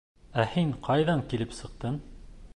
Ә 0.43 0.45
һин 0.53 0.71
ҡайҙан 0.87 1.23
килеп 1.35 1.55
сыҡтың? 1.61 2.05